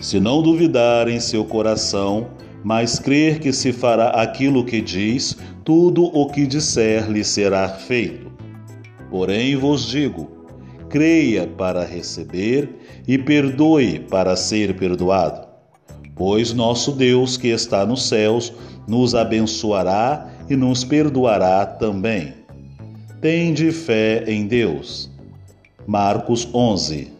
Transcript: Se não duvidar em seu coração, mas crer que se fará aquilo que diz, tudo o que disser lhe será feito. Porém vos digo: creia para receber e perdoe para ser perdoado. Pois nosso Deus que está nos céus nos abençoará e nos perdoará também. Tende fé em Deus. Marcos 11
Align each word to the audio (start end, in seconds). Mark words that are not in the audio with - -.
Se 0.00 0.18
não 0.18 0.40
duvidar 0.40 1.08
em 1.08 1.20
seu 1.20 1.44
coração, 1.44 2.28
mas 2.64 2.98
crer 2.98 3.38
que 3.38 3.52
se 3.52 3.70
fará 3.70 4.08
aquilo 4.08 4.64
que 4.64 4.80
diz, 4.80 5.36
tudo 5.62 6.04
o 6.04 6.26
que 6.26 6.46
disser 6.46 7.10
lhe 7.10 7.22
será 7.22 7.68
feito. 7.68 8.32
Porém 9.10 9.56
vos 9.56 9.86
digo: 9.86 10.26
creia 10.88 11.46
para 11.46 11.84
receber 11.84 12.76
e 13.06 13.18
perdoe 13.18 14.00
para 14.00 14.34
ser 14.36 14.74
perdoado. 14.74 15.46
Pois 16.16 16.54
nosso 16.54 16.92
Deus 16.92 17.36
que 17.36 17.48
está 17.48 17.84
nos 17.84 18.08
céus 18.08 18.52
nos 18.88 19.14
abençoará 19.14 20.30
e 20.48 20.56
nos 20.56 20.82
perdoará 20.82 21.66
também. 21.66 22.34
Tende 23.20 23.70
fé 23.70 24.24
em 24.26 24.46
Deus. 24.46 25.10
Marcos 25.86 26.48
11 26.54 27.19